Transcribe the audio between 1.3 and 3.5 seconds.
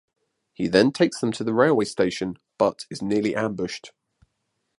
to the railway station but is nearly